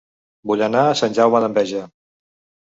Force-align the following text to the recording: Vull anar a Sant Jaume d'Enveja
Vull 0.51 0.63
anar 0.67 0.81
a 0.85 0.95
Sant 1.01 1.17
Jaume 1.19 1.43
d'Enveja 1.45 1.83